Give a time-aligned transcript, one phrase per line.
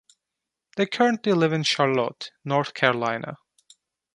[0.77, 3.37] They currently live in Charlotte, North Carolina.